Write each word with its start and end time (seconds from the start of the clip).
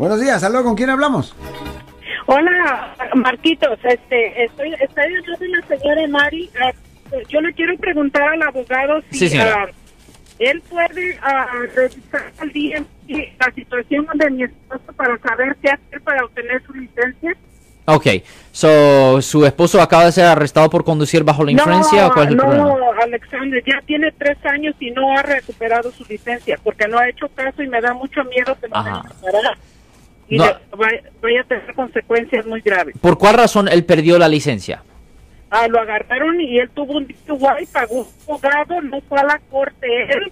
Buenos 0.00 0.20
días, 0.20 0.44
¿aló? 0.44 0.62
¿Con 0.62 0.76
quién 0.76 0.90
hablamos? 0.90 1.34
Hola, 2.26 2.94
Marquitos. 3.16 3.80
Este, 3.82 4.44
estoy, 4.44 4.72
estoy 4.74 5.02
hablando 5.02 5.36
de 5.40 5.48
la 5.48 5.66
señora 5.66 6.06
Mari. 6.06 6.48
Ah, 6.62 6.72
yo 7.28 7.40
le 7.40 7.52
quiero 7.52 7.76
preguntar 7.78 8.22
al 8.22 8.42
abogado 8.42 9.02
si 9.10 9.28
Sí, 9.28 9.36
ah, 9.36 9.66
él 10.38 10.62
puede 10.70 11.18
ah, 11.20 11.48
revisar 11.74 12.32
al 12.38 12.52
día 12.52 12.84
la 13.08 13.52
situación 13.52 14.06
de 14.14 14.30
mi 14.30 14.44
esposo 14.44 14.84
para 14.94 15.18
saber 15.18 15.56
qué 15.60 15.70
hacer 15.70 16.00
para 16.02 16.24
obtener 16.26 16.62
su 16.64 16.74
licencia. 16.74 17.36
Ok, 17.86 18.06
so, 18.52 19.20
¿su 19.20 19.44
esposo 19.46 19.82
acaba 19.82 20.04
de 20.04 20.12
ser 20.12 20.26
arrestado 20.26 20.70
por 20.70 20.84
conducir 20.84 21.24
bajo 21.24 21.42
la 21.42 21.50
influencia 21.50 22.02
no, 22.02 22.06
o 22.06 22.12
cuál 22.12 22.26
es 22.26 22.30
el 22.30 22.36
no, 22.36 22.44
problema? 22.44 22.74
Alexander, 23.02 23.64
ya 23.66 23.80
tiene 23.84 24.12
tres 24.12 24.38
años 24.44 24.76
y 24.78 24.92
no 24.92 25.10
ha 25.18 25.22
recuperado 25.22 25.90
su 25.90 26.04
licencia 26.04 26.56
porque 26.62 26.86
no 26.86 26.98
ha 26.98 27.08
hecho 27.08 27.26
caso 27.34 27.64
y 27.64 27.66
me 27.66 27.80
da 27.80 27.94
mucho 27.94 28.22
miedo 28.26 28.56
que 28.60 28.68
lo 28.68 28.76
Y 30.28 30.36
No. 30.36 30.44
vaya 30.76 31.40
a 31.40 31.44
tener 31.44 31.74
consecuencias 31.74 32.46
muy 32.46 32.60
graves. 32.60 32.94
¿Por 33.00 33.16
cuál 33.18 33.34
razón 33.36 33.68
él 33.68 33.84
perdió 33.84 34.18
la 34.18 34.28
licencia? 34.28 34.82
Ah, 35.50 35.66
lo 35.68 35.80
agarraron 35.80 36.40
y 36.40 36.58
él 36.58 36.68
tuvo 36.74 36.98
un 36.98 37.06
DUI, 37.26 37.66
pagó 37.72 38.00
un 38.02 38.06
abogado, 38.26 38.80
no 38.82 39.00
fue 39.08 39.18
a 39.18 39.24
la 39.24 39.40
corte 39.50 39.86
él, 40.12 40.30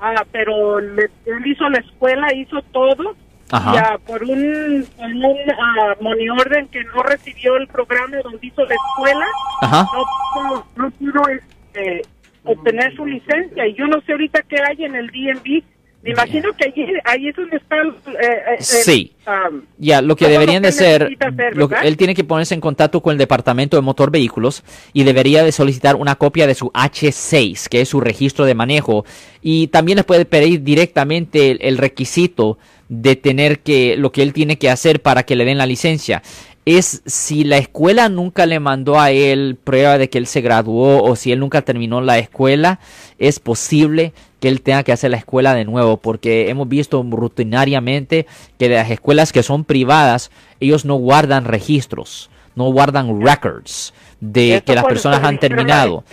ah, 0.00 0.24
pero 0.30 0.78
le- 0.80 1.10
él 1.26 1.46
hizo 1.46 1.68
la 1.68 1.78
escuela, 1.78 2.32
hizo 2.32 2.62
todo, 2.70 3.16
Ajá. 3.50 3.74
y 3.74 3.76
ah, 3.78 3.98
por 4.06 4.22
un, 4.22 4.86
por 4.96 5.06
un 5.06 5.36
ah, 5.58 5.96
money 6.00 6.28
orden 6.30 6.68
que 6.68 6.84
no 6.84 7.02
recibió 7.02 7.56
el 7.56 7.66
programa 7.66 8.18
donde 8.22 8.38
hizo 8.46 8.64
la 8.64 8.74
escuela, 8.76 9.26
Ajá. 9.62 9.84
no 9.92 10.04
pudo, 10.32 10.66
no 10.76 10.90
pudo 10.92 11.22
este, 11.28 12.02
obtener 12.44 12.94
su 12.94 13.04
licencia. 13.04 13.66
Y 13.66 13.74
yo 13.74 13.86
no 13.88 14.00
sé 14.02 14.12
ahorita 14.12 14.42
qué 14.42 14.56
hay 14.64 14.84
en 14.84 14.94
el 14.94 15.08
DMV. 15.08 15.64
Me 16.02 16.10
imagino 16.10 16.50
que 16.56 16.64
allí, 16.64 16.86
ahí 17.04 17.28
es 17.28 17.36
donde 17.36 17.56
está 17.56 17.76
el... 17.76 17.88
eh, 17.90 17.92
eh, 18.20 18.56
el, 18.58 18.64
Sí. 18.64 19.12
ah, 19.24 19.48
Ya, 19.78 20.02
lo 20.02 20.16
que 20.16 20.24
lo 20.24 20.30
deberían 20.32 20.62
que 20.62 20.68
de 20.68 20.72
ser, 20.72 21.16
hacer, 21.20 21.56
lo 21.56 21.70
él 21.82 21.96
tiene 21.96 22.14
que 22.14 22.24
ponerse 22.24 22.54
en 22.54 22.60
contacto 22.60 23.00
con 23.00 23.12
el 23.12 23.18
departamento 23.18 23.76
de 23.76 23.82
motor 23.82 24.10
vehículos 24.10 24.64
y 24.92 25.04
debería 25.04 25.44
de 25.44 25.52
solicitar 25.52 25.94
una 25.94 26.16
copia 26.16 26.46
de 26.48 26.54
su 26.54 26.70
H6, 26.70 27.68
que 27.68 27.82
es 27.82 27.88
su 27.88 28.00
registro 28.00 28.44
de 28.44 28.54
manejo, 28.54 29.04
y 29.40 29.68
también 29.68 29.96
les 29.96 30.04
puede 30.04 30.24
pedir 30.24 30.62
directamente 30.62 31.68
el 31.68 31.78
requisito 31.78 32.58
de 32.88 33.16
tener 33.16 33.60
que, 33.60 33.96
lo 33.96 34.12
que 34.12 34.22
él 34.22 34.32
tiene 34.32 34.58
que 34.58 34.70
hacer 34.70 35.00
para 35.00 35.22
que 35.22 35.36
le 35.36 35.44
den 35.44 35.56
la 35.56 35.66
licencia. 35.66 36.22
Es 36.64 37.02
si 37.06 37.42
la 37.42 37.58
escuela 37.58 38.08
nunca 38.08 38.46
le 38.46 38.60
mandó 38.60 39.00
a 39.00 39.10
él 39.10 39.58
prueba 39.62 39.98
de 39.98 40.08
que 40.08 40.18
él 40.18 40.26
se 40.26 40.40
graduó 40.40 41.02
o 41.02 41.16
si 41.16 41.32
él 41.32 41.40
nunca 41.40 41.62
terminó 41.62 42.00
la 42.00 42.18
escuela, 42.18 42.78
es 43.18 43.40
posible 43.40 44.12
que 44.38 44.48
él 44.48 44.60
tenga 44.60 44.82
que 44.82 44.92
hacer 44.92 45.10
la 45.10 45.16
escuela 45.16 45.54
de 45.54 45.64
nuevo, 45.64 45.96
porque 45.96 46.50
hemos 46.50 46.68
visto 46.68 47.00
rutinariamente 47.02 48.26
que 48.58 48.68
las 48.68 48.90
escuelas 48.90 49.32
que 49.32 49.42
son 49.42 49.64
privadas, 49.64 50.30
ellos 50.60 50.84
no 50.84 50.96
guardan 50.96 51.44
registros, 51.44 52.28
no 52.54 52.70
guardan 52.72 53.20
records 53.24 53.92
de 54.20 54.62
que 54.64 54.74
las 54.74 54.84
personas 54.84 55.22
han 55.24 55.38
terminado. 55.38 56.04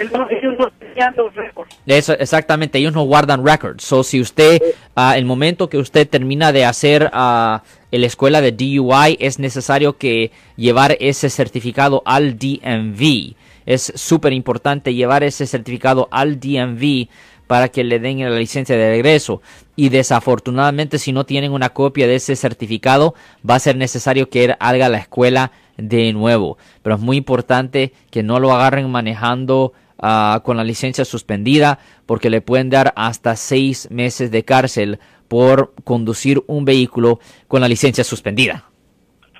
Eso, 1.85 2.13
exactamente, 2.13 2.79
ellos 2.79 2.93
no 2.93 3.03
guardan 3.03 3.45
records. 3.45 3.83
So, 3.83 4.03
si 4.03 4.19
usted, 4.19 4.61
ah, 4.95 5.17
el 5.17 5.25
momento 5.25 5.69
que 5.69 5.77
usted 5.77 6.07
termina 6.07 6.51
de 6.51 6.65
hacer 6.65 7.09
ah, 7.13 7.63
la 7.91 8.05
escuela 8.05 8.41
de 8.41 8.51
DUI, 8.51 9.17
es 9.19 9.39
necesario 9.39 9.97
que 9.97 10.31
llevar 10.55 10.97
ese 10.99 11.29
certificado 11.29 12.01
al 12.05 12.37
DMV. 12.37 13.35
Es 13.65 13.93
súper 13.95 14.33
importante 14.33 14.93
llevar 14.93 15.23
ese 15.23 15.45
certificado 15.45 16.07
al 16.11 16.39
DMV 16.39 17.07
para 17.49 17.69
que 17.69 17.83
le 17.83 17.97
den 17.97 18.19
la 18.19 18.37
licencia 18.37 18.77
de 18.77 18.91
regreso. 18.91 19.41
Y 19.75 19.89
desafortunadamente, 19.89 20.99
si 20.99 21.11
no 21.11 21.25
tienen 21.25 21.51
una 21.51 21.69
copia 21.69 22.05
de 22.05 22.13
ese 22.13 22.35
certificado, 22.35 23.15
va 23.49 23.55
a 23.55 23.59
ser 23.59 23.75
necesario 23.75 24.29
que 24.29 24.43
él 24.43 24.55
haga 24.59 24.87
la 24.87 24.99
escuela 24.99 25.51
de 25.75 26.13
nuevo. 26.13 26.59
Pero 26.83 26.97
es 26.97 27.01
muy 27.01 27.17
importante 27.17 27.91
que 28.11 28.21
no 28.21 28.39
lo 28.39 28.53
agarren 28.53 28.87
manejando 28.91 29.73
ah, 29.97 30.43
con 30.45 30.57
la 30.57 30.63
licencia 30.63 31.05
suspendida 31.05 31.79
porque 32.05 32.29
le 32.29 32.41
pueden 32.41 32.69
dar 32.69 32.93
hasta 32.95 33.35
seis 33.35 33.87
meses 33.89 34.29
de 34.29 34.45
cárcel 34.45 34.99
por 35.27 35.73
conducir 35.83 36.43
un 36.45 36.65
vehículo 36.65 37.19
con 37.47 37.61
la 37.61 37.67
licencia 37.67 38.03
suspendida. 38.03 38.68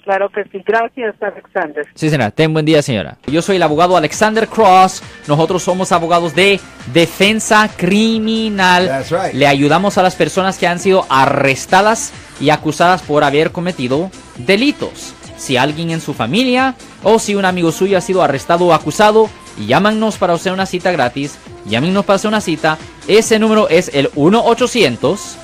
Claro 0.04 0.30
que 0.30 0.44
sí. 0.46 0.64
Gracias, 0.66 1.16
Alexander. 1.22 1.86
Sí, 1.94 2.10
señora. 2.10 2.32
Ten 2.32 2.54
buen 2.54 2.66
día, 2.66 2.82
señora. 2.82 3.18
Yo 3.28 3.42
soy 3.42 3.58
el 3.58 3.64
abogado 3.64 3.98
Alexander 3.98 4.48
Cross. 4.48 5.02
Nosotros 5.28 5.64
somos 5.64 5.92
abogados 5.92 6.36
de 6.36 6.60
defensa 6.94 7.70
criminal. 7.76 8.88
That's 8.88 9.12
right. 9.12 9.34
Le 9.34 9.48
ayudamos 9.48 9.98
a 9.98 10.04
las 10.04 10.16
personas 10.16 10.58
que 10.58 10.68
han 10.68 10.80
sido 10.80 11.06
arrestadas 11.10 12.14
y 12.40 12.50
acusadas 12.50 13.02
por 13.02 13.24
haber 13.24 13.52
cometido 13.52 14.10
delitos. 14.38 15.14
Si 15.38 15.58
alguien 15.58 15.90
en 15.92 16.02
su 16.02 16.14
familia 16.14 16.76
o 17.04 17.20
si 17.20 17.36
un 17.36 17.46
amigo 17.46 17.72
suyo 17.72 17.98
ha 17.98 18.02
sido 18.02 18.22
arrestado 18.22 18.66
o 18.66 18.74
acusado, 18.74 19.30
llámanos 19.58 20.18
para 20.18 20.34
hacer 20.34 20.54
una 20.54 20.66
cita 20.66 20.92
gratis. 20.92 21.38
Llámenos 21.66 22.06
para 22.06 22.16
hacer 22.16 22.30
una 22.30 22.42
cita. 22.42 22.78
Ese 23.08 23.40
número 23.40 23.70
es 23.70 23.92
el 23.94 24.10
1 24.16 24.44
800 24.46 25.38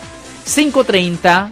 530 0.45 1.51